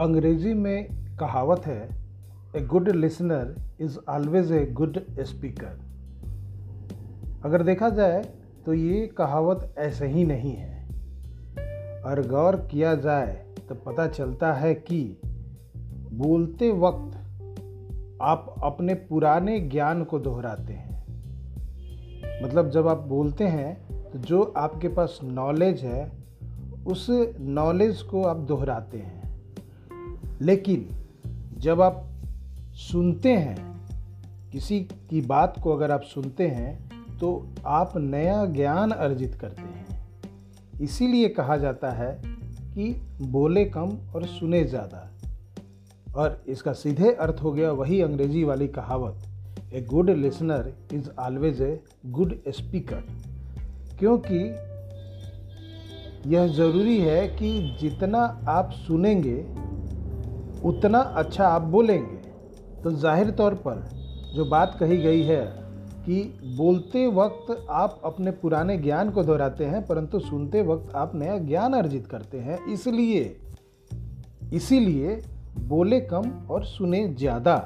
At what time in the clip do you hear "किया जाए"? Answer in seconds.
12.70-13.32